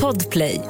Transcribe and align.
Podplay 0.00 0.60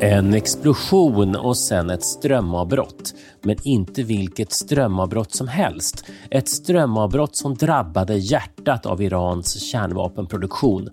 En 0.00 0.34
explosion 0.34 1.36
och 1.36 1.58
sen 1.58 1.90
ett 1.90 2.04
strömavbrott. 2.04 3.14
Men 3.42 3.56
inte 3.62 4.02
vilket 4.02 4.52
strömavbrott 4.52 5.34
som 5.34 5.48
helst. 5.48 6.04
Ett 6.30 6.48
strömavbrott 6.48 7.36
som 7.36 7.54
drabbade 7.54 8.16
hjärtat 8.16 8.86
av 8.86 9.02
Irans 9.02 9.60
kärnvapenproduktion. 9.60 10.88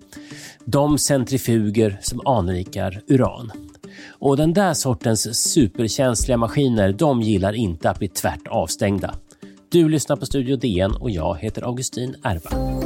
De 0.64 0.98
centrifuger 0.98 1.98
som 2.02 2.20
anrikar 2.26 3.02
uran. 3.08 3.52
Och 4.08 4.36
den 4.36 4.52
där 4.52 4.74
sortens 4.74 5.36
superkänsliga 5.52 6.36
maskiner, 6.36 6.92
de 6.92 7.22
gillar 7.22 7.52
inte 7.52 7.90
att 7.90 7.98
bli 7.98 8.08
tvärt 8.08 8.48
avstängda. 8.48 9.14
Du 9.68 9.88
lyssnar 9.88 10.16
på 10.16 10.26
Studio 10.26 10.56
DN 10.56 10.96
och 10.96 11.10
jag 11.10 11.38
heter 11.38 11.62
Augustin 11.62 12.14
Erba. 12.24 12.83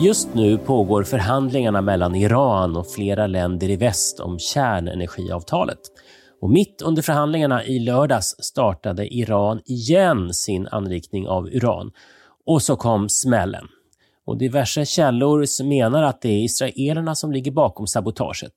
Just 0.00 0.34
nu 0.34 0.58
pågår 0.58 1.04
förhandlingarna 1.04 1.80
mellan 1.80 2.14
Iran 2.14 2.76
och 2.76 2.90
flera 2.90 3.26
länder 3.26 3.70
i 3.70 3.76
väst 3.76 4.20
om 4.20 4.38
kärnenergiavtalet. 4.38 5.78
Och 6.40 6.50
mitt 6.50 6.82
under 6.82 7.02
förhandlingarna 7.02 7.64
i 7.64 7.78
lördags 7.78 8.36
startade 8.38 9.14
Iran 9.14 9.60
igen 9.64 10.34
sin 10.34 10.66
anrikning 10.66 11.28
av 11.28 11.46
uran. 11.46 11.90
Och 12.46 12.62
så 12.62 12.76
kom 12.76 13.08
smällen. 13.08 13.68
Och 14.26 14.38
diverse 14.38 14.84
källor 14.86 15.64
menar 15.64 16.02
att 16.02 16.22
det 16.22 16.28
är 16.28 16.44
israelerna 16.44 17.14
som 17.14 17.32
ligger 17.32 17.52
bakom 17.52 17.86
sabotaget. 17.86 18.54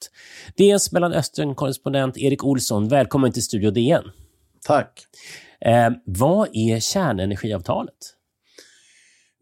DNs 0.58 0.92
Mellanöstern-korrespondent 0.92 2.18
Erik 2.18 2.44
Olsson, 2.44 2.88
välkommen 2.88 3.32
till 3.32 3.44
Studio 3.44 3.72
DN. 3.72 4.04
Tack. 4.68 5.04
Eh, 5.62 5.90
vad 6.06 6.48
är 6.54 6.80
kärnenergiavtalet? 6.80 8.21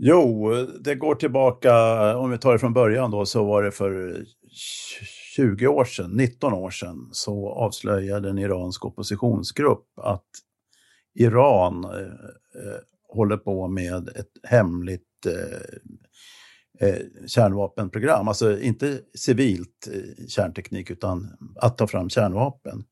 Jo, 0.01 0.53
det 0.79 0.95
går 0.95 1.15
tillbaka, 1.15 1.73
om 2.17 2.31
vi 2.31 2.37
tar 2.37 2.53
det 2.53 2.59
från 2.59 2.73
början 2.73 3.11
då, 3.11 3.25
så 3.25 3.45
var 3.45 3.63
det 3.63 3.71
för 3.71 4.23
20 5.35 5.67
år 5.67 5.85
sedan, 5.85 6.11
19 6.11 6.53
år 6.53 6.69
sedan, 6.69 7.09
så 7.11 7.49
avslöjade 7.49 8.29
en 8.29 8.37
iransk 8.37 8.85
oppositionsgrupp 8.85 9.85
att 10.01 10.25
Iran 11.15 11.83
eh, 11.83 11.91
eh, 11.91 12.79
håller 13.07 13.37
på 13.37 13.67
med 13.67 14.07
ett 14.07 14.31
hemligt 14.43 15.25
eh, 15.25 16.87
eh, 16.87 16.99
kärnvapenprogram, 17.27 18.27
alltså 18.27 18.59
inte 18.59 18.99
civilt 19.13 19.89
eh, 19.93 20.27
kärnteknik 20.27 20.91
utan 20.91 21.27
att 21.55 21.77
ta 21.77 21.87
fram 21.87 22.09
kärnvapen. 22.09 22.83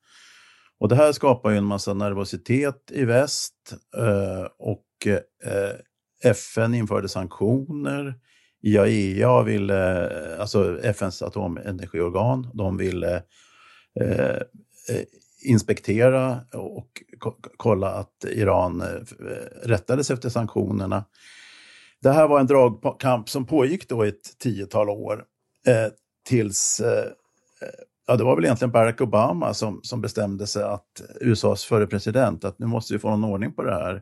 Och 0.80 0.90
det 0.90 0.96
här 0.96 1.12
skapar 1.12 1.52
ju 1.52 1.58
en 1.58 1.66
massa 1.66 1.94
nervositet 1.94 2.92
i 2.92 3.06
väst 3.06 3.74
eh, 3.98 4.48
och 4.58 5.08
eh, 5.08 5.76
FN 6.24 6.74
införde 6.74 7.10
sanktioner. 7.10 8.16
IAEA 8.62 9.44
ville, 9.44 10.10
alltså 10.40 10.82
FNs 10.84 11.22
atomenergiorgan, 11.22 12.50
de 12.54 12.78
ville 12.78 13.16
eh, 14.00 14.36
eh 14.90 15.04
inspektera 15.44 16.40
och 16.54 17.04
kolla 17.58 17.92
att 17.92 18.26
Iran 18.26 18.82
eh, 18.82 18.88
rättade 19.64 20.04
sig 20.04 20.14
efter 20.14 20.30
sanktionerna. 20.30 21.06
Det 22.02 22.12
här 22.12 22.28
var 22.28 22.40
en 22.40 22.48
dragkamp 22.48 23.30
som 23.30 23.46
pågick 23.46 23.90
då 23.90 24.06
i 24.06 24.10
ett 24.10 24.38
tiotal 24.40 24.90
år 24.90 25.24
eh, 25.68 25.92
tills 26.30 26.80
eh, 26.80 27.12
Ja, 28.10 28.16
det 28.16 28.24
var 28.24 28.36
väl 28.36 28.46
egentligen 28.46 28.72
Barack 28.72 29.02
Obama 29.02 29.54
som, 29.54 29.80
som 29.84 30.02
bestämde 30.02 30.48
sig 30.48 30.64
att 30.64 31.02
USAs 31.22 31.66
förre 31.66 31.88
president, 31.88 32.46
att 32.46 32.60
nu 32.60 32.66
måste 32.66 32.94
vi 32.94 33.00
få 33.00 33.10
någon 33.10 33.24
ordning 33.24 33.54
på 33.54 33.64
det 33.64 33.74
här. 33.74 34.02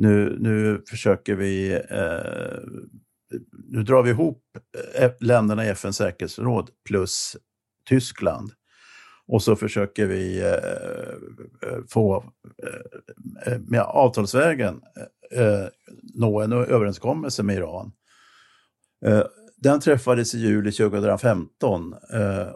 Nu, 0.00 0.36
nu 0.40 0.82
försöker 0.88 1.34
vi, 1.34 1.72
eh, 1.72 2.60
nu 3.68 3.82
drar 3.82 4.02
vi 4.02 4.10
ihop 4.10 4.42
eh, 4.94 5.10
länderna 5.20 5.66
i 5.66 5.68
FNs 5.68 5.96
säkerhetsråd 5.96 6.70
plus 6.88 7.36
Tyskland. 7.88 8.52
Och 9.26 9.42
så 9.42 9.56
försöker 9.56 10.06
vi 10.06 10.40
eh, 10.40 10.52
eh 11.70 11.78
få 11.88 12.24
eh, 12.62 13.52
eh 13.52 13.58
med 13.60 13.80
avtalsvägen 13.80 14.80
nå 16.14 16.40
en 16.40 16.52
överenskommelse 16.52 17.42
med 17.42 17.56
Iran. 17.56 17.92
Den 19.56 19.80
träffades 19.80 20.34
i 20.34 20.38
juli 20.38 20.72
2015 20.72 21.94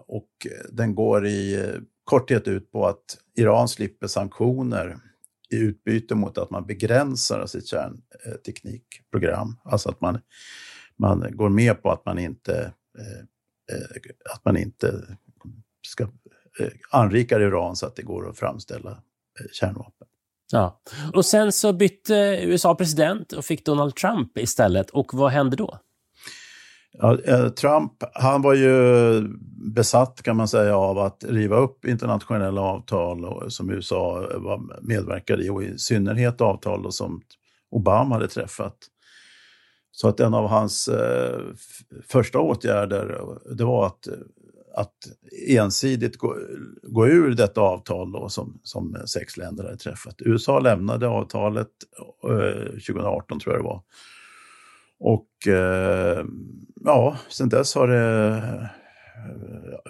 och 0.06 0.28
den 0.70 0.94
går 0.94 1.26
i 1.26 1.72
korthet 2.04 2.48
ut 2.48 2.72
på 2.72 2.86
att 2.86 3.18
Iran 3.36 3.68
slipper 3.68 4.06
sanktioner 4.06 4.96
i 5.52 5.56
utbyte 5.56 6.14
mot 6.14 6.38
att 6.38 6.50
man 6.50 6.66
begränsar 6.66 7.46
sitt 7.46 7.66
kärnteknikprogram. 7.66 9.56
Alltså 9.64 9.88
att 9.88 10.00
man, 10.00 10.20
man 10.96 11.26
går 11.30 11.48
med 11.48 11.82
på 11.82 11.90
att 11.90 12.06
man 12.06 12.18
inte, 12.18 12.72
eh, 12.98 13.76
eh, 13.76 13.86
att 14.34 14.44
man 14.44 14.56
inte 14.56 15.16
ska 15.86 16.02
eh, 16.60 16.68
anrika 16.90 17.38
uran 17.38 17.76
så 17.76 17.86
att 17.86 17.96
det 17.96 18.02
går 18.02 18.30
att 18.30 18.38
framställa 18.38 18.90
eh, 18.90 19.46
kärnvapen. 19.52 20.06
Ja. 20.52 20.80
Och 21.14 21.24
sen 21.24 21.52
så 21.52 21.72
bytte 21.72 22.40
USA 22.42 22.74
president 22.74 23.32
och 23.32 23.44
fick 23.44 23.66
Donald 23.66 23.94
Trump 23.94 24.38
istället. 24.38 24.90
Och 24.90 25.14
vad 25.14 25.30
hände 25.30 25.56
då? 25.56 25.78
Ja, 26.98 27.18
eh, 27.24 27.48
Trump, 27.48 27.92
han 28.14 28.42
var 28.42 28.54
ju 28.54 29.28
besatt 29.74 30.22
kan 30.22 30.36
man 30.36 30.48
säga 30.48 30.76
av 30.76 30.98
att 30.98 31.24
riva 31.28 31.56
upp 31.56 31.84
internationella 31.84 32.60
avtal 32.60 33.50
som 33.50 33.70
USA 33.70 34.28
medverkade 34.82 35.44
i 35.44 35.50
och 35.50 35.62
i 35.62 35.78
synnerhet 35.78 36.40
avtal 36.40 36.92
som 36.92 37.22
Obama 37.70 38.14
hade 38.14 38.28
träffat. 38.28 38.76
Så 39.92 40.08
att 40.08 40.20
en 40.20 40.34
av 40.34 40.48
hans 40.48 40.88
eh, 40.88 41.40
första 42.08 42.38
åtgärder 42.38 43.20
det 43.56 43.64
var 43.64 43.86
att, 43.86 44.08
att 44.74 44.94
ensidigt 45.48 46.18
gå, 46.18 46.36
gå 46.82 47.08
ur 47.08 47.34
detta 47.34 47.60
avtal 47.60 48.12
då, 48.12 48.28
som, 48.28 48.60
som 48.62 48.96
sex 49.06 49.36
länder 49.36 49.64
hade 49.64 49.76
träffat. 49.76 50.14
USA 50.18 50.60
lämnade 50.60 51.08
avtalet 51.08 51.68
eh, 52.28 52.64
2018 52.64 53.40
tror 53.40 53.54
jag 53.54 53.64
det 53.64 53.68
var. 53.68 53.82
Och 55.02 55.52
eh, 55.52 56.24
ja, 56.84 57.16
sen 57.28 57.48
dess 57.48 57.74
har, 57.74 57.88
det, 57.88 58.70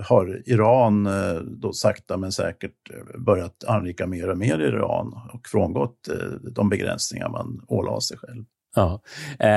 har 0.00 0.42
Iran 0.46 1.06
eh, 1.06 1.34
då 1.34 1.72
sakta 1.72 2.16
men 2.16 2.32
säkert 2.32 2.90
eh, 2.90 3.20
börjat 3.20 3.64
anrika 3.66 4.06
mer 4.06 4.30
och 4.30 4.38
mer 4.38 4.58
Iran 4.58 5.14
och 5.32 5.48
frångått 5.48 6.08
eh, 6.08 6.50
de 6.54 6.68
begränsningar 6.68 7.28
man 7.28 7.64
ålade 7.68 8.00
sig 8.00 8.18
själv. 8.18 8.44
Ja, 8.74 9.00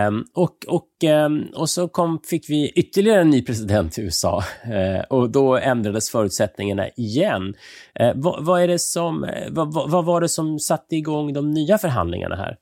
um, 0.08 0.26
och, 0.34 0.66
och, 0.68 0.90
um, 1.26 1.46
och 1.56 1.70
så 1.70 1.88
kom, 1.88 2.20
fick 2.30 2.50
vi 2.50 2.70
ytterligare 2.70 3.22
en 3.22 3.30
ny 3.30 3.42
president 3.42 3.98
i 3.98 4.02
USA 4.02 4.44
uh, 4.68 5.02
och 5.10 5.30
då 5.30 5.58
ändrades 5.58 6.10
förutsättningarna 6.10 6.90
igen. 6.90 7.56
Uh, 8.02 8.12
vad, 8.16 8.46
vad, 8.46 8.62
är 8.62 8.68
det 8.68 8.80
som, 8.80 9.30
vad, 9.50 9.74
vad 9.74 10.06
var 10.06 10.22
det 10.22 10.30
som 10.30 10.60
satte 10.60 10.96
igång 10.96 11.34
de 11.34 11.52
nya 11.52 11.78
förhandlingarna 11.78 12.36
här? 12.36 12.58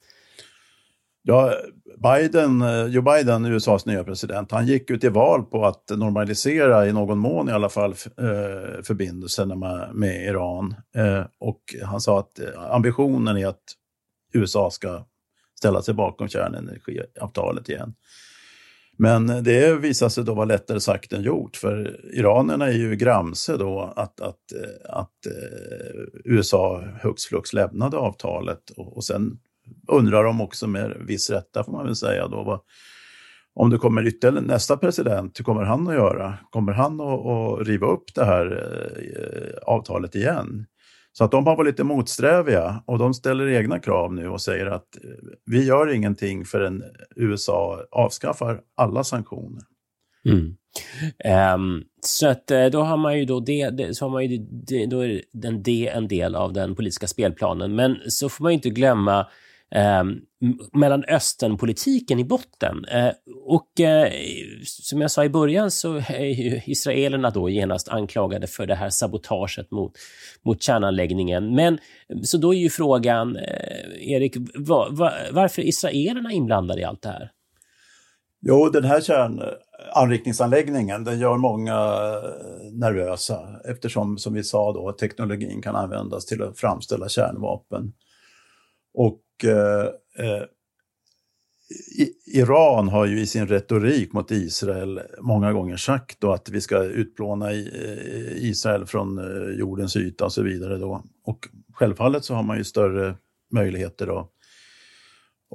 Ja, 1.25 1.53
Biden, 1.97 2.61
eh, 2.61 2.85
Joe 2.85 3.01
Biden, 3.01 3.45
USAs 3.45 3.85
nya 3.85 4.03
president, 4.03 4.51
han 4.51 4.67
gick 4.67 4.89
ut 4.89 5.03
i 5.03 5.09
val 5.09 5.44
på 5.44 5.66
att 5.66 5.89
normalisera 5.89 6.88
i 6.88 6.94
någon 6.94 7.17
mån 7.17 7.50
i 7.50 7.51
alla 7.51 7.69
fall 7.69 7.91
eh, 7.91 8.84
förbindelserna 8.84 9.56
med, 9.56 9.89
med 9.94 10.25
Iran. 10.25 10.75
Eh, 10.95 11.23
och 11.39 11.75
han 11.83 12.01
sa 12.01 12.19
att 12.19 12.39
ambitionen 12.57 13.38
är 13.38 13.47
att 13.47 13.63
USA 14.33 14.72
ska 14.72 15.06
ställa 15.57 15.81
sig 15.81 15.94
bakom 15.94 16.28
kärnenergiavtalet 16.28 17.69
igen. 17.69 17.94
Men 18.97 19.44
det 19.44 19.75
visade 19.75 20.12
sig 20.12 20.24
då 20.24 20.33
vara 20.33 20.45
lättare 20.45 20.80
sagt 20.80 21.13
än 21.13 21.24
gjort, 21.24 21.56
för 21.56 22.00
iranerna 22.13 22.68
är 22.68 22.74
ju 22.74 22.95
gramse 22.95 23.57
då 23.57 23.94
att, 23.95 24.21
att, 24.21 24.39
att 24.89 25.18
USA 26.25 26.83
hux 27.01 27.25
flux 27.25 27.53
lämnade 27.53 27.97
avtalet 27.97 28.69
och, 28.69 28.97
och 28.97 29.03
sen 29.03 29.39
undrar 29.88 30.24
de 30.24 30.42
också 30.42 30.68
med 30.68 30.98
viss 31.07 31.30
rätta 31.30 31.63
får 31.63 31.71
man 31.71 31.86
väl 31.86 31.95
säga 31.95 32.27
då. 32.27 32.44
Vad, 32.44 32.60
om 33.56 33.69
det 33.69 33.77
kommer 33.77 34.07
ytterligare 34.07 34.45
nästa 34.45 34.77
president, 34.77 35.39
hur 35.39 35.44
kommer 35.44 35.63
han 35.63 35.88
att 35.88 35.94
göra? 35.94 36.38
Kommer 36.50 36.71
han 36.71 37.01
att, 37.01 37.25
att 37.25 37.68
riva 37.68 37.88
upp 37.88 38.13
det 38.15 38.25
här 38.25 38.45
eh, 39.18 39.74
avtalet 39.74 40.15
igen? 40.15 40.65
Så 41.12 41.24
att 41.24 41.31
de 41.31 41.48
har 41.48 41.56
varit 41.56 41.68
lite 41.68 41.83
motsträviga 41.83 42.83
och 42.86 43.00
de 43.00 43.13
ställer 43.13 43.48
egna 43.48 43.80
krav 43.80 44.13
nu 44.13 44.30
och 44.30 44.42
säger 44.42 44.65
att 44.65 44.95
eh, 45.04 45.10
vi 45.45 45.66
gör 45.66 45.94
ingenting 45.94 46.45
förrän 46.45 46.83
USA 47.16 47.86
avskaffar 47.92 48.62
alla 48.77 49.04
sanktioner. 49.04 49.62
Mm. 50.25 50.56
Um, 51.56 51.83
så 52.01 52.27
att 52.27 52.51
eh, 52.51 52.66
då 52.66 52.81
har 52.81 52.98
man 52.98 53.19
ju 53.19 53.25
då 53.25 53.39
det 53.39 53.95
så 53.98 54.06
har 54.06 54.09
man 54.09 54.25
ju 54.25 54.38
det, 54.68 54.86
då 54.86 55.00
är 55.00 55.21
den, 55.33 55.63
det 55.63 55.88
en 55.88 56.07
del 56.07 56.36
av 56.36 56.54
den 56.54 56.75
politiska 56.75 57.07
spelplanen. 57.07 57.75
Men 57.75 57.98
så 58.07 58.30
får 58.30 58.44
man 58.44 58.51
ju 58.51 58.56
inte 58.56 58.69
glömma 58.69 59.27
eh, 59.75 60.03
Mellanösternpolitiken 60.73 62.19
i 62.19 62.25
botten. 62.25 62.85
Eh, 62.85 63.11
och 63.45 63.79
eh, 63.79 64.11
som 64.63 65.01
jag 65.01 65.11
sa 65.11 65.25
i 65.25 65.29
början 65.29 65.71
så 65.71 65.95
är 65.95 66.25
ju 66.25 66.61
israelerna 66.65 67.29
då 67.29 67.49
genast 67.49 67.89
anklagade 67.89 68.47
för 68.47 68.65
det 68.65 68.75
här 68.75 68.89
sabotaget 68.89 69.71
mot, 69.71 69.91
mot 70.45 70.61
kärnanläggningen. 70.61 71.55
Men 71.55 71.77
så 72.23 72.37
då 72.37 72.53
är 72.53 72.57
ju 72.57 72.69
frågan, 72.69 73.35
eh, 73.35 74.11
Erik, 74.11 74.35
va, 74.55 74.87
va, 74.91 75.11
varför 75.31 75.61
är 75.61 75.65
israelerna 75.65 76.31
inblandade 76.31 76.81
i 76.81 76.83
allt 76.83 77.01
det 77.01 77.09
här? 77.09 77.31
Jo, 78.45 78.69
den 78.69 78.83
här 78.83 79.01
kärnanrikningsanläggningen 79.01 81.03
den 81.03 81.19
gör 81.19 81.37
många 81.37 81.73
eh, 81.73 82.71
nervösa 82.71 83.61
eftersom, 83.69 84.17
som 84.17 84.33
vi 84.33 84.43
sa 84.43 84.73
då, 84.73 84.91
teknologin 84.91 85.61
kan 85.61 85.75
användas 85.75 86.25
till 86.25 86.43
att 86.43 86.59
framställa 86.59 87.09
kärnvapen. 87.09 87.93
Och 88.93 89.21
eh, 89.44 90.25
eh, 90.25 90.44
Iran 92.25 92.88
har 92.88 93.06
ju 93.06 93.19
i 93.19 93.27
sin 93.27 93.47
retorik 93.47 94.13
mot 94.13 94.31
Israel 94.31 95.01
många 95.21 95.53
gånger 95.53 95.77
sagt 95.77 96.19
då 96.19 96.33
att 96.33 96.50
vi 96.50 96.62
ska 96.62 96.83
utplåna 96.83 97.51
eh, 97.51 98.38
Israel 98.38 98.85
från 98.85 99.18
eh, 99.18 99.59
jordens 99.59 99.95
yta 99.95 100.25
och 100.25 100.33
så 100.33 100.41
vidare. 100.41 100.77
Då. 100.77 101.03
Och 101.24 101.47
självfallet 101.74 102.25
så 102.25 102.33
har 102.33 102.44
man 102.44 102.57
ju 102.57 102.63
större 102.63 103.15
möjligheter 103.51 104.07
då 104.07 104.30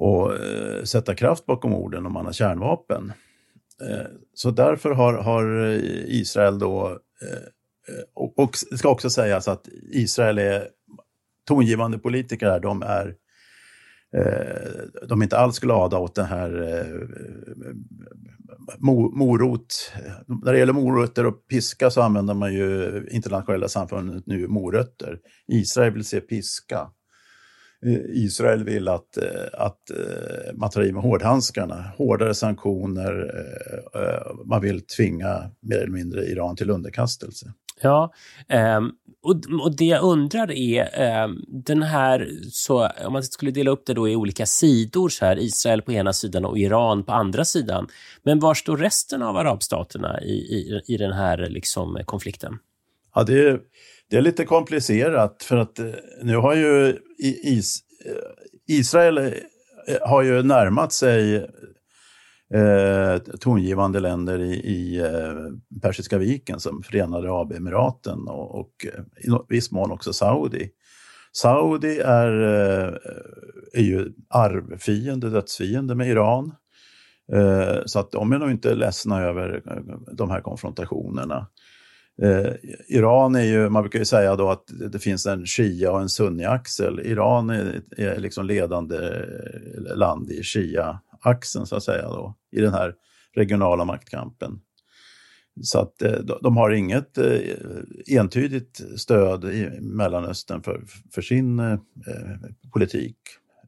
att 0.01 0.41
eh, 0.41 0.83
sätta 0.83 1.15
kraft 1.15 1.45
bakom 1.45 1.73
orden 1.73 2.05
om 2.05 2.13
man 2.13 2.25
har 2.25 2.33
kärnvapen. 2.33 3.13
Så 4.33 4.51
därför 4.51 4.91
har, 4.91 5.13
har 5.13 5.67
Israel 6.07 6.59
då, 6.59 6.99
och, 8.13 8.39
och 8.39 8.51
det 8.71 8.77
ska 8.77 8.89
också 8.89 9.09
sägas 9.09 9.47
att 9.47 9.67
Israel 9.91 10.37
är 10.37 10.67
tongivande 11.47 11.97
politiker 11.97 12.45
här, 12.49 12.59
de 12.59 12.81
är 12.81 13.15
Eh, 14.17 15.07
de 15.07 15.21
är 15.21 15.23
inte 15.23 15.37
alls 15.37 15.59
glada 15.59 15.97
åt 15.97 16.15
den 16.15 16.25
här 16.25 16.61
eh, 16.61 16.85
morot. 19.11 19.91
När 20.43 20.53
det 20.53 20.59
gäller 20.59 20.73
morötter 20.73 21.25
och 21.25 21.47
piska 21.47 21.89
så 21.89 22.01
använder 22.01 22.33
man 22.33 22.53
ju 22.53 23.07
internationella 23.11 23.67
samfundet 23.67 24.23
nu 24.25 24.47
morötter. 24.47 25.19
Israel 25.47 25.93
vill 25.93 26.05
se 26.05 26.21
piska. 26.21 26.91
Eh, 27.85 27.99
Israel 28.09 28.63
vill 28.63 28.87
att, 28.87 29.17
att 29.53 29.91
man 30.53 30.69
tar 30.69 30.83
i 30.83 30.91
med 30.91 31.03
hårdhandskarna, 31.03 31.83
hårdare 31.97 32.33
sanktioner, 32.33 33.31
man 34.45 34.61
vill 34.61 34.81
tvinga 34.81 35.51
mer 35.59 35.77
eller 35.77 35.91
mindre 35.91 36.25
Iran 36.25 36.55
till 36.55 36.69
underkastelse. 36.69 37.53
Ja, 37.81 38.13
um, 38.77 38.91
och, 39.61 39.75
det 39.75 39.85
jag 39.85 40.03
undrar 40.03 40.51
är, 40.51 41.23
um, 41.23 41.45
den 41.47 41.83
här, 41.83 42.29
så, 42.51 42.89
om 43.05 43.13
man 43.13 43.23
skulle 43.23 43.51
dela 43.51 43.71
upp 43.71 43.85
det 43.85 43.93
då 43.93 44.09
i 44.09 44.15
olika 44.15 44.45
sidor, 44.45 45.09
så 45.09 45.25
här, 45.25 45.39
Israel 45.39 45.81
på 45.81 45.91
ena 45.91 46.13
sidan 46.13 46.45
och 46.45 46.57
Iran 46.57 47.03
på 47.03 47.11
andra 47.11 47.45
sidan. 47.45 47.87
Men 48.23 48.39
var 48.39 48.53
står 48.53 48.77
resten 48.77 49.21
av 49.21 49.37
arabstaterna 49.37 50.21
i, 50.21 50.33
i, 50.33 50.81
i 50.87 50.97
den 50.97 51.13
här 51.13 51.37
liksom, 51.37 51.99
konflikten? 52.05 52.57
Ja, 53.15 53.23
det 53.23 53.47
är, 53.47 53.59
det 54.09 54.17
är 54.17 54.21
lite 54.21 54.45
komplicerat 54.45 55.43
för 55.43 55.57
att 55.57 55.79
eh, 55.79 55.85
nu 56.23 56.35
har 56.35 56.55
ju 56.55 56.97
is, 57.43 57.79
eh, 58.05 58.77
Israel 58.77 59.17
eh, 59.17 59.27
har 60.01 60.21
ju 60.21 60.43
närmat 60.43 60.93
sig 60.93 61.35
eh, 62.53 63.17
tongivande 63.39 63.99
länder 63.99 64.39
i, 64.39 64.53
i 64.53 65.01
Persiska 65.81 66.17
viken 66.17 66.59
som 66.59 66.83
Förenade 66.83 67.31
Arabemiraten 67.31 68.27
och, 68.27 68.59
och 68.59 68.71
i 69.17 69.27
viss 69.49 69.71
mån 69.71 69.91
också 69.91 70.13
Saudi. 70.13 70.69
Saudi 71.31 71.99
är, 71.99 72.31
är 73.73 73.81
ju 73.81 74.11
arvfiende, 74.29 75.29
dödsfiende 75.29 75.95
med 75.95 76.09
Iran. 76.09 76.55
Så 77.85 77.99
att 77.99 78.11
de 78.11 78.31
är 78.31 78.39
nog 78.39 78.51
inte 78.51 78.75
ledsna 78.75 79.21
över 79.21 79.63
de 80.13 80.29
här 80.29 80.41
konfrontationerna. 80.41 81.47
Eh, 82.21 82.53
Iran 82.87 83.35
är 83.35 83.43
ju, 83.43 83.69
man 83.69 83.83
brukar 83.83 83.99
ju 83.99 84.05
säga 84.05 84.35
då 84.35 84.49
att 84.49 84.63
det 84.91 84.99
finns 84.99 85.25
en 85.25 85.45
shia 85.45 85.91
och 85.91 86.01
en 86.01 86.09
sunni-axel. 86.09 86.99
Iran 86.99 87.49
är, 87.49 87.81
är 87.97 88.19
liksom 88.19 88.45
ledande 88.45 88.97
eh, 88.97 89.97
land 89.97 90.31
i 90.31 90.43
shia 90.43 90.99
axeln 91.21 91.65
så 91.65 91.75
att 91.75 91.83
säga 91.83 92.07
då, 92.07 92.35
i 92.51 92.61
den 92.61 92.73
här 92.73 92.93
regionala 93.35 93.85
maktkampen. 93.85 94.59
Så 95.61 95.79
att 95.79 96.01
eh, 96.01 96.19
de 96.41 96.57
har 96.57 96.71
inget 96.71 97.17
eh, 97.17 97.39
entydigt 98.07 98.81
stöd 98.99 99.45
i 99.45 99.69
Mellanöstern 99.81 100.63
för, 100.63 100.83
för 101.11 101.21
sin 101.21 101.59
eh, 101.59 101.79
politik. 102.73 103.17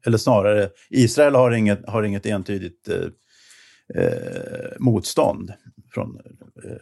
Eller 0.05 0.17
snarare, 0.17 0.69
Israel 0.89 1.35
har 1.35 1.51
inget, 1.51 1.89
har 1.89 2.03
inget 2.03 2.25
entydigt 2.25 2.89
eh, 2.89 4.03
eh, 4.03 4.71
motstånd 4.79 5.53
från 5.93 6.19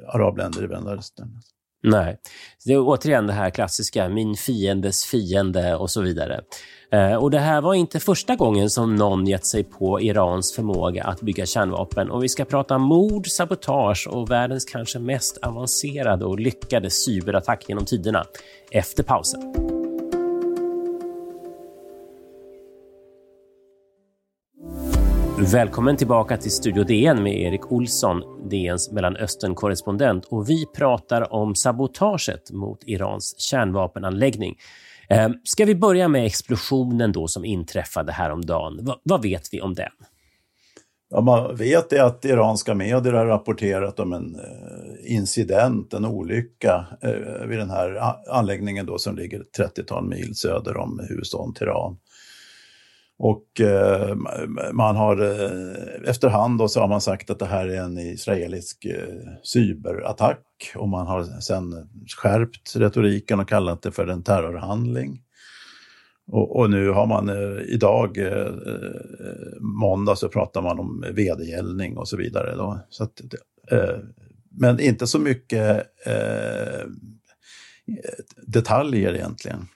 arabländer 0.07 0.63
i 0.63 0.67
Mellanöstern. 0.67 1.41
Nej, 1.83 2.17
det 2.65 2.73
är 2.73 2.79
återigen 2.79 3.27
det 3.27 3.33
här 3.33 3.49
klassiska 3.49 4.09
min 4.09 4.35
fiendes 4.35 5.05
fiende 5.05 5.75
och 5.75 5.91
så 5.91 6.01
vidare. 6.01 6.41
Eh, 6.91 7.15
och 7.15 7.31
Det 7.31 7.39
här 7.39 7.61
var 7.61 7.73
inte 7.73 7.99
första 7.99 8.35
gången 8.35 8.69
som 8.69 8.95
någon 8.95 9.27
gett 9.27 9.45
sig 9.45 9.63
på 9.63 10.01
Irans 10.01 10.55
förmåga 10.55 11.03
att 11.03 11.21
bygga 11.21 11.45
kärnvapen. 11.45 12.11
Och 12.11 12.23
Vi 12.23 12.29
ska 12.29 12.45
prata 12.45 12.77
mord, 12.77 13.27
sabotage 13.27 14.07
och 14.11 14.31
världens 14.31 14.65
kanske 14.65 14.99
mest 14.99 15.37
avancerade 15.37 16.25
och 16.25 16.39
lyckade 16.39 16.89
cyberattack 16.89 17.65
genom 17.67 17.85
tiderna 17.85 18.25
efter 18.71 19.03
pausen. 19.03 19.78
Välkommen 25.41 25.97
tillbaka 25.97 26.37
till 26.37 26.51
Studio 26.51 26.83
DN 26.83 27.23
med 27.23 27.41
Erik 27.41 27.71
Olsson, 27.71 28.49
DNs 28.49 28.91
Mellanöstern-korrespondent. 28.91 30.25
Och 30.25 30.49
vi 30.49 30.65
pratar 30.65 31.33
om 31.33 31.55
sabotaget 31.55 32.51
mot 32.51 32.83
Irans 32.85 33.39
kärnvapenanläggning. 33.39 34.55
Ehm, 35.09 35.33
ska 35.43 35.65
vi 35.65 35.75
börja 35.75 36.07
med 36.07 36.25
explosionen 36.25 37.11
då 37.11 37.27
som 37.27 37.45
inträffade 37.45 38.11
häromdagen? 38.11 38.85
V 38.85 38.91
vad 39.03 39.21
vet 39.21 39.43
vi 39.51 39.61
om 39.61 39.73
den? 39.73 39.91
Ja, 41.09 41.21
man 41.21 41.55
vet 41.55 41.89
det 41.89 41.99
att 41.99 42.25
iranska 42.25 42.75
medier 42.75 43.13
har 43.13 43.25
rapporterat 43.25 43.99
om 43.99 44.13
en 44.13 44.35
eh, 44.35 45.13
incident, 45.15 45.93
en 45.93 46.05
olycka 46.05 46.87
eh, 47.01 47.47
vid 47.47 47.57
den 47.57 47.69
här 47.69 48.01
anläggningen 48.31 48.85
då 48.85 48.97
som 48.97 49.15
ligger 49.15 49.43
30-tal 49.57 50.07
mil 50.07 50.35
söder 50.35 50.77
om 50.77 51.05
huvudstaden 51.09 51.53
Teheran. 51.53 51.97
Och 53.21 53.61
eh, 53.61 54.15
man 54.73 54.95
har 54.95 55.21
eh, 55.21 56.09
efterhand 56.09 56.59
då 56.59 56.67
så 56.67 56.79
har 56.79 56.87
man 56.87 57.01
sagt 57.01 57.29
att 57.29 57.39
det 57.39 57.45
här 57.45 57.67
är 57.67 57.81
en 57.81 57.97
israelisk 57.97 58.85
eh, 58.85 59.33
cyberattack 59.43 60.71
och 60.75 60.89
man 60.89 61.07
har 61.07 61.23
sen 61.23 61.89
skärpt 62.17 62.75
retoriken 62.75 63.39
och 63.39 63.49
kallat 63.49 63.81
det 63.81 63.91
för 63.91 64.07
en 64.07 64.23
terrorhandling. 64.23 65.21
Och, 66.31 66.59
och 66.59 66.69
nu 66.69 66.89
har 66.89 67.05
man 67.05 67.29
eh, 67.29 67.61
idag, 67.67 68.17
eh, 68.17 68.47
eh 68.47 69.59
måndag, 69.59 70.15
så 70.15 70.29
pratar 70.29 70.61
man 70.61 70.79
om 70.79 71.05
vedergällning 71.13 71.97
och 71.97 72.07
så 72.07 72.17
vidare. 72.17 72.55
Då. 72.55 72.79
Så 72.89 73.03
att, 73.03 73.21
eh, 73.71 73.97
men 74.51 74.79
inte 74.79 75.07
så 75.07 75.19
mycket 75.19 75.85
eh, 76.05 76.85
detaljer 78.47 79.15
egentligen. 79.15 79.67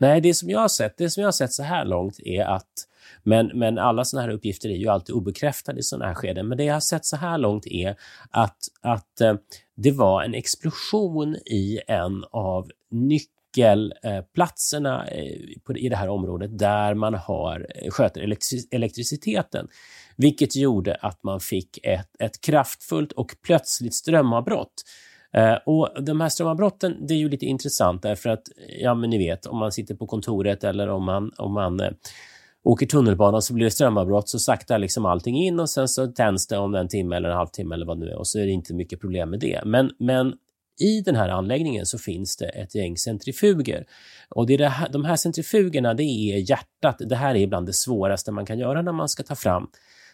Nej, 0.00 0.20
det 0.20 0.34
som 0.34 0.50
jag 0.50 0.60
har 0.60 0.68
sett, 0.68 0.98
det 0.98 1.10
som 1.10 1.20
jag 1.20 1.26
har 1.26 1.32
sett 1.32 1.52
så 1.52 1.62
här 1.62 1.84
långt 1.84 2.20
är 2.20 2.44
att 2.44 2.88
men, 3.22 3.50
men 3.54 3.78
alla 3.78 4.04
sådana 4.04 4.26
här 4.26 4.34
uppgifter 4.34 4.68
är 4.68 4.76
ju 4.76 4.88
alltid 4.88 5.14
obekräftade 5.14 5.78
i 5.78 5.82
sådana 5.82 6.06
här 6.06 6.14
skeden. 6.14 6.48
Men 6.48 6.58
det 6.58 6.64
jag 6.64 6.74
har 6.74 6.80
sett 6.80 7.06
så 7.06 7.16
här 7.16 7.38
långt 7.38 7.66
är 7.66 7.96
att, 8.30 8.58
att 8.80 9.20
eh, 9.20 9.34
det 9.74 9.90
var 9.90 10.22
en 10.22 10.34
explosion 10.34 11.34
i 11.34 11.80
en 11.88 12.24
av 12.30 12.70
nyckelplatserna 12.90 15.06
eh, 15.06 15.76
i 15.76 15.88
det 15.88 15.96
här 15.96 16.08
området 16.08 16.58
där 16.58 16.94
man 16.94 17.14
har, 17.14 17.66
eh, 17.74 17.90
sköter 17.90 18.36
elektriciteten, 18.70 19.68
vilket 20.16 20.56
gjorde 20.56 20.94
att 20.94 21.22
man 21.22 21.40
fick 21.40 21.78
ett, 21.82 22.10
ett 22.18 22.40
kraftfullt 22.40 23.12
och 23.12 23.36
plötsligt 23.42 23.94
strömavbrott. 23.94 24.82
Och 25.66 26.04
De 26.04 26.20
här 26.20 26.28
strömavbrotten 26.28 27.06
det 27.06 27.14
är 27.14 27.18
ju 27.18 27.28
lite 27.28 27.46
intressant 27.46 28.02
därför 28.02 28.30
att, 28.30 28.42
ja 28.80 28.94
men 28.94 29.10
ni 29.10 29.18
vet, 29.18 29.46
om 29.46 29.58
man 29.58 29.72
sitter 29.72 29.94
på 29.94 30.06
kontoret 30.06 30.64
eller 30.64 30.88
om 30.88 31.04
man, 31.04 31.32
om 31.38 31.52
man 31.52 31.80
åker 32.64 32.86
tunnelbana 32.86 33.40
så 33.40 33.54
blir 33.54 33.64
det 33.64 33.70
strömavbrott 33.70 34.28
så 34.28 34.38
saktar 34.38 34.78
liksom 34.78 35.06
allting 35.06 35.36
in 35.36 35.60
och 35.60 35.70
sen 35.70 35.88
så 35.88 36.06
tänds 36.06 36.46
det 36.46 36.58
om 36.58 36.74
en 36.74 36.88
timme 36.88 37.16
eller 37.16 37.28
en 37.28 37.36
halvtimme 37.36 37.74
eller 37.74 37.86
vad 37.86 38.00
det 38.00 38.04
nu 38.04 38.10
är 38.10 38.18
och 38.18 38.26
så 38.26 38.38
är 38.38 38.46
det 38.46 38.52
inte 38.52 38.74
mycket 38.74 39.00
problem 39.00 39.30
med 39.30 39.40
det. 39.40 39.62
Men, 39.64 39.90
men 39.98 40.34
i 40.80 41.00
den 41.00 41.16
här 41.16 41.28
anläggningen 41.28 41.86
så 41.86 41.98
finns 41.98 42.36
det 42.36 42.48
ett 42.48 42.74
gäng 42.74 42.96
centrifuger. 42.96 43.86
Och 44.28 44.46
det 44.46 44.54
är 44.54 44.58
det 44.58 44.68
här, 44.68 44.88
de 44.88 45.04
här 45.04 45.16
centrifugerna, 45.16 45.94
det 45.94 46.02
är 46.02 46.50
hjärtat. 46.50 46.96
Det 46.98 47.16
här 47.16 47.34
är 47.34 47.46
bland 47.46 47.66
det 47.66 47.72
svåraste 47.72 48.32
man 48.32 48.46
kan 48.46 48.58
göra 48.58 48.82
när 48.82 48.92
man 48.92 49.08
ska 49.08 49.22
ta 49.22 49.34
fram 49.34 49.66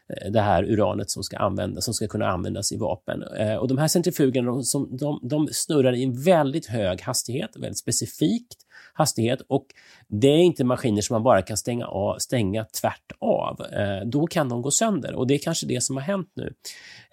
Eh, 0.09 0.31
det 0.31 0.41
här 0.41 0.65
uranet 0.65 1.11
som 1.11 1.23
ska, 1.23 1.37
användas, 1.37 1.85
som 1.85 1.95
ska 1.95 2.09
kunna 2.09 2.29
användas 2.29 2.73
i 2.73 2.77
vapen. 2.77 3.23
Eh, 3.23 3.55
och 3.55 3.69
de 3.69 3.79
här 3.79 3.89
centrifugerna 3.89 4.51
de, 4.73 4.97
de, 4.97 5.21
de 5.29 5.49
snurrar 5.53 5.93
i 5.95 6.05
en 6.05 6.23
väldigt 6.23 6.67
hög 6.67 7.01
hastighet, 7.01 7.51
väldigt 7.57 7.79
specifikt 7.79 8.57
hastighet 8.93 9.41
och 9.49 9.67
det 10.09 10.29
är 10.29 10.39
inte 10.39 10.65
maskiner 10.65 11.03
som 11.03 11.15
man 11.15 11.23
bara 11.23 11.43
kan 11.43 11.57
stänga, 11.57 11.87
av, 11.87 12.19
stänga 12.19 12.65
tvärt 12.65 13.13
av. 13.19 13.61
Eh, 13.73 14.07
då 14.07 14.27
kan 14.27 14.49
de 14.49 14.63
gå 14.63 14.71
sönder 14.71 15.15
och 15.15 15.27
det 15.27 15.35
är 15.35 15.39
kanske 15.39 15.67
det 15.67 15.83
som 15.83 15.97
har 15.97 16.03
hänt 16.03 16.33
nu. 16.35 16.55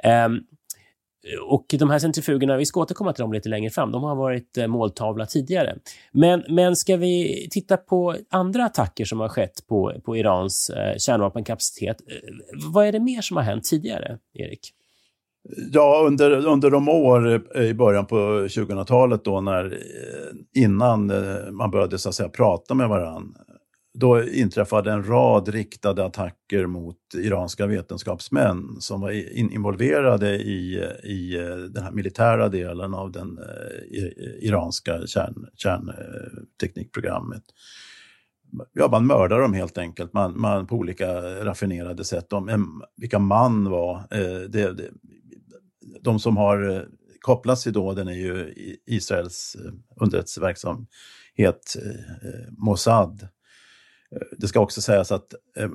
Ehm, 0.03 0.39
och 1.47 1.65
de 1.79 1.89
här 1.89 1.99
centrifugerna, 1.99 2.57
vi 2.57 2.65
ska 2.65 2.79
återkomma 2.79 3.13
till 3.13 3.21
dem 3.21 3.33
lite 3.33 3.49
längre 3.49 3.69
fram, 3.69 3.91
de 3.91 4.03
har 4.03 4.15
varit 4.15 4.57
eh, 4.57 4.67
måltavla 4.67 5.25
tidigare. 5.25 5.75
Men, 6.11 6.43
men 6.49 6.75
ska 6.75 6.97
vi 6.97 7.47
titta 7.51 7.77
på 7.77 8.15
andra 8.29 8.65
attacker 8.65 9.05
som 9.05 9.19
har 9.19 9.29
skett 9.29 9.67
på, 9.67 9.93
på 10.05 10.17
Irans 10.17 10.69
eh, 10.69 10.97
kärnvapenkapacitet, 10.97 11.97
eh, 12.07 12.15
vad 12.73 12.87
är 12.87 12.91
det 12.91 12.99
mer 12.99 13.21
som 13.21 13.37
har 13.37 13.43
hänt 13.43 13.63
tidigare, 13.63 14.17
Erik? 14.33 14.71
Ja, 15.71 16.03
under, 16.07 16.45
under 16.45 16.71
de 16.71 16.89
år 16.89 17.43
i 17.57 17.73
början 17.73 18.05
på 18.05 18.15
2000-talet 18.15 19.23
då 19.23 19.41
när 19.41 19.77
innan 20.55 21.11
man 21.51 21.71
började 21.71 21.97
så 21.97 22.09
att 22.09 22.15
säga 22.15 22.29
prata 22.29 22.73
med 22.73 22.89
varandra 22.89 23.39
då 23.95 24.23
inträffade 24.23 24.91
en 24.91 25.03
rad 25.03 25.47
riktade 25.47 26.05
attacker 26.05 26.65
mot 26.65 26.97
iranska 27.13 27.65
vetenskapsmän 27.67 28.77
som 28.79 29.01
var 29.01 29.11
involverade 29.35 30.35
i, 30.35 30.89
i 31.03 31.35
eh, 31.35 31.55
den 31.55 31.83
här 31.83 31.91
militära 31.91 32.49
delen 32.49 32.93
av 32.93 33.11
den 33.11 33.37
eh, 33.37 34.47
iranska 34.47 35.07
kärn, 35.07 35.47
kärnteknikprogrammet. 35.55 37.43
Ja, 38.73 38.87
man 38.91 39.07
mördade 39.07 39.41
dem 39.41 39.53
helt 39.53 39.77
enkelt 39.77 40.13
man, 40.13 40.41
man, 40.41 40.67
på 40.67 40.75
olika 40.75 41.21
raffinerade 41.45 42.03
sätt. 42.03 42.29
De, 42.29 42.83
vilka 42.97 43.19
man 43.19 43.69
var, 43.69 43.95
eh, 43.95 44.49
det, 44.49 44.73
det, 44.73 44.89
de 46.01 46.19
som 46.19 46.37
har 46.37 46.87
kopplats 47.19 47.63
till 47.63 47.73
dåden 47.73 48.07
är 48.07 48.13
ju 48.13 48.53
Israels 48.85 49.57
underrättelseverksamhet 50.01 51.75
eh, 51.85 52.51
Mossad. 52.57 53.27
Eh, 54.15 54.27
det 54.37 54.47
ska 54.47 54.59
också 54.59 54.81
sägas 54.81 55.11
att 55.11 55.33
eh, 55.57 55.63
eh, 55.63 55.69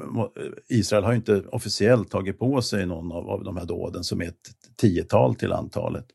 Israel 0.68 1.04
har 1.04 1.12
inte 1.12 1.40
officiellt 1.40 2.11
tagit 2.11 2.38
på 2.38 2.62
sig 2.62 2.87
någon 2.87 3.12
av, 3.12 3.44
de 3.44 3.56
här 3.56 3.66
dåden 3.66 4.04
som 4.04 4.20
är 4.20 4.28
ett 4.28 4.50
tiotal 4.76 5.35
till 5.35 5.52
antalet. 5.52 6.06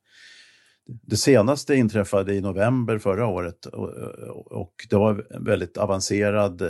Det 0.88 1.18
senaste 1.18 1.76
inträffade 1.76 2.34
i 2.34 2.42
november 2.42 2.98
förra 2.98 3.28
året 3.28 3.66
och 4.46 4.74
det 4.90 4.96
var 4.96 5.26
en 5.30 5.44
väldigt 5.44 5.78
avancerad 5.78 6.64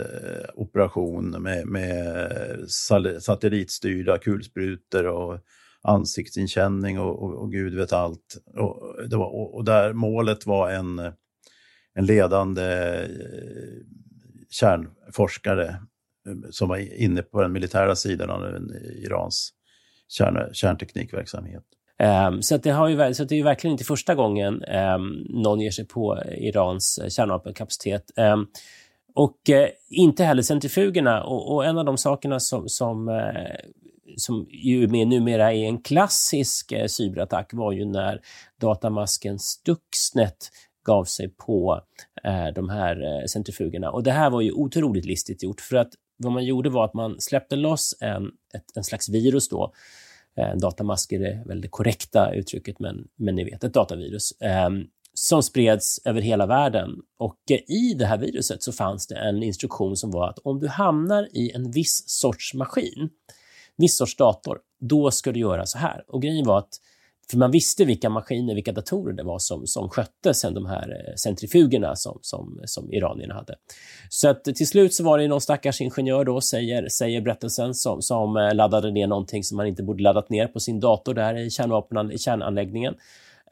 operation 0.54 1.30
med, 1.30 1.66
med 1.66 2.30
satellitstyrda 3.20 4.18
kulsprutor 4.18 5.06
och 5.06 5.40
ansiktsinkänning 5.82 7.00
och, 7.00 7.22
och, 7.22 7.34
och 7.34 7.52
Gud 7.52 7.74
vet 7.74 7.92
allt. 7.92 8.36
Och, 8.54 9.08
det 9.08 9.16
var, 9.16 9.54
och, 9.54 9.64
där 9.64 9.92
målet 9.92 10.46
var 10.46 10.70
en, 10.70 10.98
en 11.94 12.06
ledande 12.06 12.62
kärnforskare 14.60 15.64
eh, 15.68 16.50
som 16.50 16.68
var 16.68 17.02
inne 17.02 17.22
på 17.22 17.42
den 17.42 17.52
militära 17.52 17.96
sidan 17.96 18.30
av 18.30 18.42
Irans 19.04 19.52
kärn, 20.08 20.54
kärnteknikverksamhet. 20.54 21.62
Um, 22.28 22.42
så, 22.42 22.56
det 22.56 22.70
har 22.70 22.88
ju, 22.88 23.14
så 23.14 23.24
det 23.24 23.34
är 23.34 23.36
ju 23.36 23.42
verkligen 23.42 23.72
inte 23.72 23.84
första 23.84 24.14
gången 24.14 24.64
um, 24.64 25.26
någon 25.28 25.60
ger 25.60 25.70
sig 25.70 25.86
på 25.86 26.22
Irans 26.38 26.98
eh, 26.98 27.08
kärnvapenkapacitet. 27.08 28.10
Um, 28.16 28.46
och 29.14 29.36
uh, 29.50 29.66
inte 29.88 30.24
heller 30.24 30.42
centrifugerna. 30.42 31.24
Och, 31.24 31.54
och, 31.54 31.64
en 31.64 31.78
av 31.78 31.84
de 31.84 31.98
sakerna 31.98 32.40
som, 32.40 32.68
som 32.68 33.08
uh, 33.08 33.22
som 34.16 34.46
ju 34.50 34.88
med 34.88 35.08
numera 35.08 35.52
är 35.52 35.64
en 35.64 35.82
klassisk 35.82 36.72
eh, 36.72 36.86
cyberattack 36.86 37.52
var 37.52 37.72
ju 37.72 37.84
när 37.84 38.20
datamasken 38.60 39.38
Stuxnet 39.38 40.50
gav 40.86 41.04
sig 41.04 41.28
på 41.28 41.80
eh, 42.24 42.46
de 42.54 42.68
här 42.68 43.02
eh, 43.02 43.24
centrifugerna. 43.26 43.90
Och 43.90 44.02
det 44.02 44.12
här 44.12 44.30
var 44.30 44.40
ju 44.40 44.52
otroligt 44.52 45.04
listigt 45.04 45.42
gjort 45.42 45.60
för 45.60 45.76
att 45.76 45.92
vad 46.16 46.32
man 46.32 46.44
gjorde 46.44 46.70
var 46.70 46.84
att 46.84 46.94
man 46.94 47.20
släppte 47.20 47.56
loss 47.56 47.94
en, 48.00 48.26
ett, 48.54 48.76
en 48.76 48.84
slags 48.84 49.08
virus 49.08 49.48
då. 49.48 49.72
Eh, 50.36 50.50
en 50.50 50.58
datamask 50.58 51.12
är 51.12 51.18
det 51.18 51.42
väl 51.46 51.60
det 51.60 51.68
korrekta 51.68 52.34
uttrycket, 52.34 52.78
men, 52.78 53.08
men 53.16 53.34
ni 53.34 53.44
vet, 53.44 53.64
ett 53.64 53.74
datavirus. 53.74 54.32
Eh, 54.40 54.70
som 55.14 55.42
spreds 55.42 56.00
över 56.04 56.20
hela 56.20 56.46
världen. 56.46 56.90
Och 57.18 57.38
eh, 57.50 57.70
i 57.70 57.94
det 57.98 58.06
här 58.06 58.18
viruset 58.18 58.62
så 58.62 58.72
fanns 58.72 59.06
det 59.06 59.14
en 59.14 59.42
instruktion 59.42 59.96
som 59.96 60.10
var 60.10 60.28
att 60.28 60.38
om 60.38 60.58
du 60.58 60.68
hamnar 60.68 61.28
i 61.32 61.50
en 61.54 61.70
viss 61.70 62.08
sorts 62.08 62.54
maskin, 62.54 63.08
viss 63.76 63.96
sorts 63.96 64.16
dator, 64.16 64.58
då 64.80 65.10
ska 65.10 65.32
du 65.32 65.40
göra 65.40 65.66
så 65.66 65.78
här. 65.78 66.04
Och 66.08 66.22
grejen 66.22 66.46
var 66.46 66.58
att 66.58 66.80
för 67.30 67.38
man 67.38 67.50
visste 67.50 67.84
vilka 67.84 68.10
maskiner, 68.10 68.54
vilka 68.54 68.72
datorer 68.72 69.12
det 69.12 69.22
var 69.22 69.38
som, 69.38 69.66
som 69.66 69.88
skötte 69.88 70.34
sen 70.34 70.54
de 70.54 70.66
här 70.66 70.90
eh, 70.90 71.14
centrifugerna 71.14 71.96
som, 71.96 72.18
som, 72.22 72.60
som 72.64 72.92
iranierna 72.92 73.34
hade. 73.34 73.54
Så 74.08 74.28
att 74.28 74.44
till 74.44 74.68
slut 74.68 74.94
så 74.94 75.04
var 75.04 75.18
det 75.18 75.28
någon 75.28 75.40
stackars 75.40 75.80
ingenjör 75.80 76.24
då, 76.24 76.40
säger, 76.40 76.88
säger 76.88 77.20
berättelsen, 77.20 77.74
som, 77.74 78.02
som 78.02 78.36
eh, 78.36 78.54
laddade 78.54 78.90
ner 78.90 79.06
någonting 79.06 79.44
som 79.44 79.56
man 79.56 79.66
inte 79.66 79.82
borde 79.82 80.02
laddat 80.02 80.30
ner 80.30 80.46
på 80.46 80.60
sin 80.60 80.80
dator 80.80 81.14
där 81.14 81.36
i, 81.38 81.50
kärnvapen, 81.50 82.12
i 82.12 82.18
kärnanläggningen. 82.18 82.94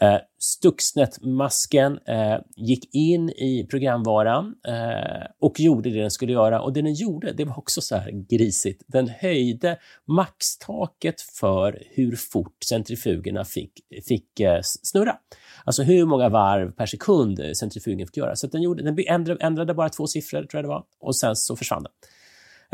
Eh, 0.01 0.19
Stuxnet-masken 0.39 1.99
eh, 2.07 2.39
gick 2.57 2.95
in 2.95 3.31
i 3.31 3.67
programvaran 3.71 4.55
eh, 4.69 5.27
och 5.41 5.61
gjorde 5.61 5.91
det 5.91 6.01
den 6.01 6.11
skulle 6.11 6.33
göra. 6.33 6.61
Och 6.61 6.73
det 6.73 6.83
den 6.83 6.95
gjorde, 6.95 7.33
det 7.33 7.45
var 7.45 7.59
också 7.59 7.81
så 7.81 7.97
här 7.97 8.11
grisigt. 8.11 8.83
Den 8.87 9.09
höjde 9.09 9.79
maxtaket 10.07 11.21
för 11.21 11.83
hur 11.91 12.17
fort 12.17 12.57
centrifugerna 12.65 13.45
fick, 13.45 13.73
fick 14.09 14.41
eh, 14.41 14.61
snurra. 14.63 15.17
Alltså 15.65 15.83
hur 15.83 16.07
många 16.07 16.29
varv 16.29 16.71
per 16.71 16.87
sekund 16.87 17.41
centrifugen 17.57 18.07
fick 18.07 18.17
göra. 18.17 18.37
Så 18.37 18.47
den, 18.47 18.63
gjorde, 18.63 18.83
den 18.83 18.99
ändrade, 19.09 19.45
ändrade 19.45 19.75
bara 19.75 19.89
två 19.89 20.07
siffror, 20.07 20.39
tror 20.39 20.59
jag 20.59 20.65
det 20.65 20.69
var, 20.69 20.85
och 21.01 21.17
sen 21.17 21.37
så 21.37 21.57
försvann 21.57 21.83
den. 21.83 21.93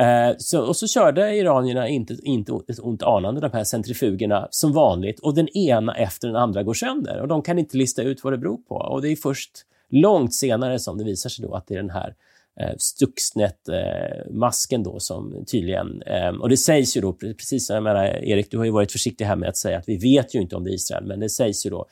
Eh, 0.01 0.35
så, 0.39 0.63
och 0.63 0.77
så 0.77 0.87
körde 0.87 1.37
iranierna 1.37 1.89
inte, 1.89 2.17
inte 2.23 2.53
ont 2.83 3.03
anande 3.03 3.41
de 3.41 3.51
här 3.53 3.65
centrifugerna 3.65 4.49
som 4.51 4.73
vanligt 4.73 5.21
och 5.21 5.35
den 5.35 5.49
ena 5.49 5.97
efter 5.97 6.29
den 6.29 6.37
andra 6.37 6.63
går 6.63 6.75
sönder 6.75 7.21
och 7.21 7.29
de 7.29 7.43
kan 7.43 7.59
inte 7.59 7.77
lista 7.77 8.03
ut 8.03 8.25
vad 8.25 8.33
det 8.33 8.39
beror 8.39 8.57
på. 8.57 8.75
Och 8.75 9.03
det 9.03 9.09
är 9.09 9.17
först 9.17 9.51
långt 9.89 10.35
senare 10.35 10.79
som 10.79 10.99
det 10.99 11.05
visar 11.05 11.31
sig 11.31 11.45
då 11.45 11.55
att 11.55 11.67
det 11.67 11.75
är 11.75 11.79
den 11.79 11.91
här 11.91 12.15
eh, 12.61 12.75
Stuxnet-masken 12.79 14.81
eh, 14.81 14.85
då 14.85 15.01
som 15.01 15.45
tydligen... 15.47 16.03
Eh, 16.03 16.29
och 16.29 16.49
det 16.49 16.57
sägs 16.57 16.97
ju 16.97 17.01
då, 17.01 17.13
precis 17.13 17.67
som 17.67 17.75
jag 17.75 17.83
menar, 17.83 18.05
Erik, 18.05 18.51
du 18.51 18.59
har 18.59 18.65
ju 18.65 18.71
varit 18.71 18.93
försiktig 18.93 19.25
här 19.25 19.37
med 19.37 19.49
att 19.49 19.57
säga 19.57 19.79
att 19.79 19.89
vi 19.89 19.97
vet 19.97 20.35
ju 20.35 20.41
inte 20.41 20.57
om 20.57 20.65
det 20.65 20.71
är 20.71 20.75
Israel, 20.75 21.05
men 21.05 21.21
det 21.21 21.29
sägs 21.29 21.67
ju 21.67 21.71
då 21.71 21.87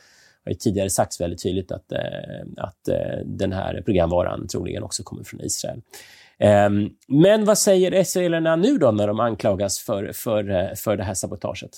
har 0.48 0.52
ju 0.52 0.58
tidigare 0.58 0.90
sagts 0.90 1.20
väldigt 1.20 1.42
tydligt 1.42 1.72
att, 1.72 1.92
eh, 1.92 2.46
att 2.56 2.88
eh, 2.88 3.18
den 3.24 3.52
här 3.52 3.82
programvaran 3.84 4.48
troligen 4.48 4.82
också 4.82 5.02
kommer 5.02 5.24
från 5.24 5.40
Israel. 5.40 5.80
Ehm, 6.40 6.88
men 7.08 7.44
vad 7.44 7.58
säger 7.58 7.94
israelerna 7.94 8.56
nu 8.56 8.78
då 8.78 8.90
när 8.90 9.06
de 9.06 9.20
anklagas 9.20 9.78
för, 9.78 10.12
för, 10.12 10.50
eh, 10.50 10.74
för 10.76 10.96
det 10.96 11.04
här 11.04 11.14
sabotaget? 11.14 11.70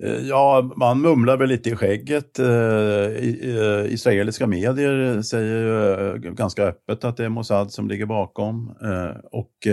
Eh, 0.00 0.26
ja, 0.28 0.72
man 0.76 1.00
mumlar 1.00 1.36
väl 1.36 1.48
lite 1.48 1.70
i 1.70 1.76
skägget. 1.76 2.38
Eh, 2.38 3.92
israeliska 3.92 4.46
medier 4.46 5.22
säger 5.22 6.16
ganska 6.18 6.62
öppet 6.62 7.04
att 7.04 7.16
det 7.16 7.24
är 7.24 7.28
Mossad 7.28 7.72
som 7.72 7.88
ligger 7.88 8.06
bakom. 8.06 8.74
Och 9.30 9.66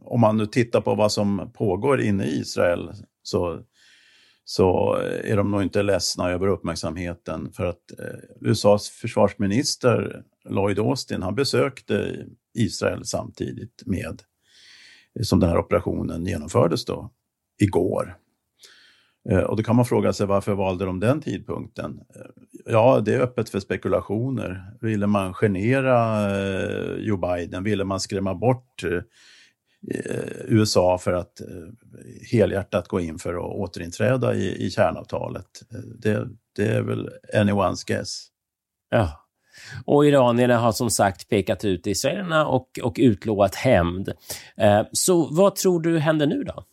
om 0.00 0.20
man 0.20 0.36
nu 0.36 0.46
tittar 0.46 0.80
på 0.80 0.94
vad 0.94 1.12
som 1.12 1.50
pågår 1.54 2.00
inne 2.00 2.24
i 2.24 2.40
Israel 2.40 2.90
så, 3.22 3.60
så 4.44 4.94
är 5.24 5.36
de 5.36 5.50
nog 5.50 5.62
inte 5.62 5.82
ledsna 5.82 6.30
över 6.30 6.46
uppmärksamheten. 6.46 7.52
För 7.52 7.66
att 7.66 7.82
USAs 8.40 8.88
försvarsminister 8.90 10.22
Lloyd 10.48 10.78
Austin, 10.78 11.22
han 11.22 11.34
besökte 11.34 12.26
Israel 12.54 13.04
samtidigt 13.04 13.82
med 13.86 14.22
eh, 15.18 15.22
som 15.22 15.40
den 15.40 15.50
här 15.50 15.58
operationen 15.58 16.26
genomfördes 16.26 16.84
då, 16.84 17.10
igår. 17.60 18.16
Eh, 19.30 19.38
och 19.38 19.56
då 19.56 19.62
kan 19.62 19.76
man 19.76 19.84
fråga 19.84 20.12
sig 20.12 20.26
varför 20.26 20.54
valde 20.54 20.84
de 20.84 21.00
den 21.00 21.20
tidpunkten? 21.20 22.00
Eh, 22.14 22.20
ja, 22.66 23.00
det 23.00 23.14
är 23.14 23.20
öppet 23.20 23.48
för 23.48 23.60
spekulationer. 23.60 24.72
Ville 24.80 25.06
man 25.06 25.34
genera 25.34 26.26
Joe 26.96 27.16
Biden? 27.16 27.64
Ville 27.64 27.84
man 27.84 28.00
skrämma 28.00 28.34
bort 28.34 28.84
USA 30.44 30.98
för 30.98 31.12
att 31.12 31.40
helhjärtat 32.32 32.88
gå 32.88 33.00
in 33.00 33.18
för 33.18 33.34
att 33.34 33.56
återinträda 33.56 34.34
i, 34.34 34.66
i 34.66 34.70
kärnavtalet? 34.70 35.46
Det, 35.98 36.28
det 36.56 36.66
är 36.66 36.82
väl 36.82 37.10
anyone's 37.34 37.86
guess. 37.86 38.26
Ja. 38.90 39.21
Och 39.84 40.06
iranierna 40.06 40.58
har 40.58 40.72
som 40.72 40.90
sagt 40.90 41.28
pekat 41.28 41.64
ut 41.64 41.86
israelerna 41.86 42.46
och, 42.46 42.78
och 42.82 42.96
utlovat 42.98 43.54
hämnd. 43.54 44.12
Eh, 44.56 44.82
så 44.92 45.28
vad 45.34 45.54
tror 45.54 45.80
du 45.80 45.98
händer 45.98 46.26
nu 46.26 46.44
då? 46.44 46.64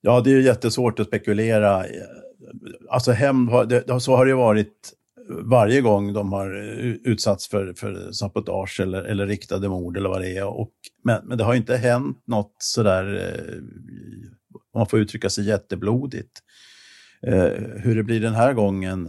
Ja, 0.00 0.20
det 0.20 0.32
är 0.32 0.40
jättesvårt 0.40 1.00
att 1.00 1.06
spekulera. 1.06 1.84
Alltså 2.90 3.12
hämnd, 3.12 3.50
så 4.00 4.16
har 4.16 4.26
det 4.26 4.34
varit 4.34 4.92
varje 5.44 5.80
gång 5.80 6.12
de 6.12 6.32
har 6.32 6.54
utsatts 7.04 7.48
för, 7.48 7.74
för 7.76 8.12
sabotage 8.12 8.80
eller, 8.80 9.02
eller 9.02 9.26
riktade 9.26 9.68
mord 9.68 9.96
eller 9.96 10.08
vad 10.08 10.20
det 10.20 10.36
är. 10.36 10.46
Och, 10.46 10.72
men, 11.04 11.20
men 11.24 11.38
det 11.38 11.44
har 11.44 11.54
inte 11.54 11.76
hänt 11.76 12.22
något 12.26 12.54
sådär 12.58 13.34
om 14.72 14.78
man 14.78 14.86
får 14.86 14.98
uttrycka 14.98 15.30
sig 15.30 15.48
jätteblodigt. 15.48 16.42
Eh, 17.26 17.52
hur 17.76 17.96
det 17.96 18.02
blir 18.02 18.20
den 18.20 18.34
här 18.34 18.52
gången, 18.52 19.08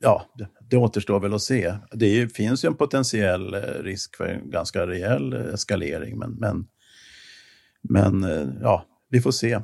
ja, 0.00 0.26
det, 0.72 0.76
återstår 0.76 1.20
väl 1.20 1.34
att 1.34 1.42
se. 1.42 1.74
Det 1.92 2.36
finns 2.36 2.64
ju 2.64 2.66
en 2.66 2.74
potentiell 2.74 3.54
risk 3.82 4.16
för 4.16 4.24
en 4.24 4.50
ganska 4.50 4.86
rejäl 4.86 5.32
eskalering, 5.32 6.18
men, 6.18 6.32
men, 6.32 6.64
men 7.88 8.22
ja, 8.62 8.86
vi 9.10 9.20
får 9.20 9.30
se. 9.30 9.60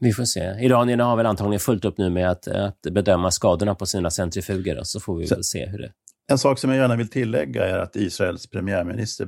Vi 0.00 0.12
får 0.12 0.24
se. 0.24 0.56
Iranierna 0.60 1.04
har 1.04 1.16
väl 1.16 1.26
antagligen 1.26 1.60
fullt 1.60 1.84
upp 1.84 1.98
nu 1.98 2.10
med 2.10 2.30
att, 2.30 2.48
att 2.48 2.82
bedöma 2.82 3.30
skadorna 3.30 3.74
på 3.74 3.86
sina 3.86 4.10
centrifuger, 4.10 4.80
så 4.82 5.00
får 5.00 5.16
vi 5.18 5.26
så, 5.26 5.34
väl 5.34 5.44
se 5.44 5.66
hur 5.66 5.78
det... 5.78 5.92
En 6.30 6.38
sak 6.38 6.58
som 6.58 6.70
jag 6.70 6.78
gärna 6.78 6.96
vill 6.96 7.08
tillägga 7.08 7.64
är 7.64 7.78
att 7.78 7.96
Israels 7.96 8.50
premiärminister 8.50 9.26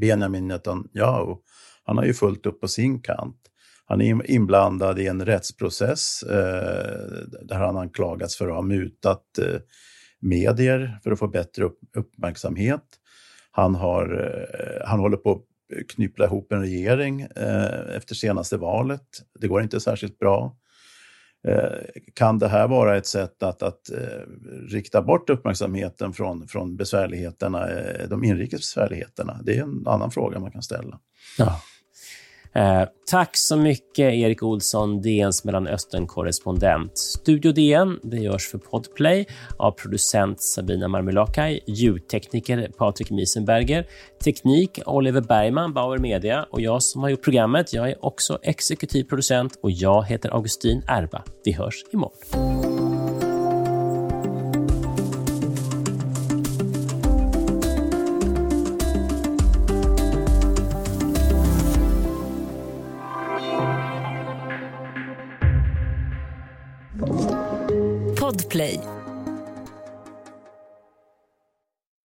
Benjamin 0.00 0.48
Netanyahu, 0.48 1.36
han 1.84 1.98
har 1.98 2.04
ju 2.04 2.14
fullt 2.14 2.46
upp 2.46 2.60
på 2.60 2.68
sin 2.68 3.02
kant. 3.02 3.36
Han 3.86 4.00
är 4.00 4.30
inblandad 4.30 4.98
i 4.98 5.06
en 5.06 5.26
rättsprocess 5.26 6.22
eh, 6.22 7.36
där 7.42 7.58
han 7.58 7.76
anklagats 7.76 8.36
för 8.36 8.48
att 8.48 8.54
ha 8.54 8.62
mutat 8.62 9.38
eh, 9.38 9.60
medier 10.24 10.98
för 11.02 11.10
att 11.10 11.18
få 11.18 11.28
bättre 11.28 11.64
uppmärksamhet. 11.96 12.82
Han, 13.50 13.74
har, 13.74 14.32
eh, 14.50 14.88
han 14.88 15.00
håller 15.00 15.16
på 15.16 15.32
att 15.32 15.42
knyppla 15.88 16.24
ihop 16.24 16.52
en 16.52 16.60
regering 16.60 17.20
eh, 17.20 17.96
efter 17.96 18.14
senaste 18.14 18.56
valet. 18.56 19.06
Det 19.40 19.48
går 19.48 19.62
inte 19.62 19.80
särskilt 19.80 20.18
bra. 20.18 20.56
Eh, 21.48 21.72
kan 22.14 22.38
det 22.38 22.48
här 22.48 22.68
vara 22.68 22.96
ett 22.96 23.06
sätt 23.06 23.42
att, 23.42 23.62
att 23.62 23.90
rikta 24.68 25.02
bort 25.02 25.30
uppmärksamheten 25.30 26.12
från, 26.12 26.48
från 26.48 26.76
besvärligheterna, 26.76 27.68
de 28.08 28.24
inrikes 28.24 28.60
besvärligheterna? 28.60 29.40
Det 29.42 29.58
är 29.58 29.62
en 29.62 29.86
annan 29.86 30.10
fråga 30.10 30.40
man 30.40 30.52
kan 30.52 30.62
ställa. 30.62 31.00
Ja. 31.38 31.60
Eh, 32.54 32.82
tack 33.10 33.36
så 33.36 33.56
mycket, 33.56 34.14
Erik 34.14 34.42
Olsson, 34.42 35.02
DNs 35.02 35.44
Mellanöstern-korrespondent. 35.44 36.98
Studio 36.98 37.52
DN 37.52 38.00
det 38.02 38.16
görs 38.16 38.50
för 38.50 38.58
Podplay 38.58 39.26
av 39.56 39.70
producent 39.70 40.42
Sabina 40.42 40.88
Marmelakai, 40.88 41.60
ljudtekniker 41.66 42.70
Patrik 42.78 43.10
Miesenberger, 43.10 43.86
teknik 44.24 44.80
Oliver 44.86 45.20
Bergman, 45.20 45.72
Bauer 45.72 45.98
Media 45.98 46.46
och 46.50 46.60
jag 46.60 46.82
som 46.82 47.02
har 47.02 47.08
gjort 47.08 47.24
programmet. 47.24 47.72
Jag 47.72 47.90
är 47.90 48.04
också 48.04 48.38
exekutiv 48.42 49.04
producent 49.04 49.58
och 49.62 49.70
jag 49.70 50.04
heter 50.04 50.30
Augustin 50.30 50.82
Erba. 50.88 51.22
Vi 51.44 51.52
hörs 51.52 51.84
imorgon. 51.92 52.63